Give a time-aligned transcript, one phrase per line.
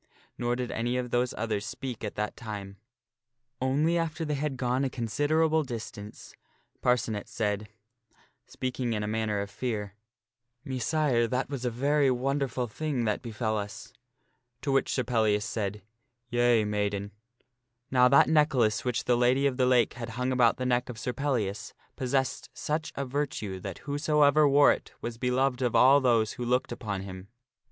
[0.35, 2.77] Nor did any of those others speak at that time;
[3.61, 6.33] only after they had gone a considerable distance
[6.81, 7.69] Parcenet said,
[8.47, 9.93] speaking in a manner of fear,"
[10.65, 13.93] Messire, that was a very wonderful thing that befell us."
[14.63, 15.83] To which Sir Pellias said,"
[16.31, 17.11] Yea, maiden."
[17.91, 20.97] Now that necklace which the Lady of the Lake had hung about the neck of
[20.97, 26.01] Sir Pellias possessed such a virtue that whosoever wore it was be loved of all
[26.01, 27.27] those who looked upon him.